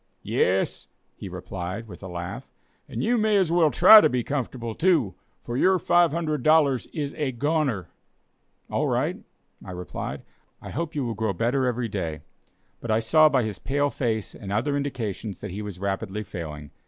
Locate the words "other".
14.51-14.75